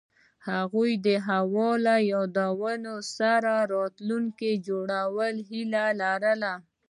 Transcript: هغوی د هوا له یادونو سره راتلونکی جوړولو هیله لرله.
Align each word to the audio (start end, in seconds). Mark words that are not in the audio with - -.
هغوی 0.49 0.91
د 1.05 1.07
هوا 1.27 1.71
له 1.85 1.95
یادونو 2.13 2.93
سره 3.17 3.53
راتلونکی 3.73 4.51
جوړولو 4.67 5.25
هیله 5.49 5.85
لرله. 6.01 6.53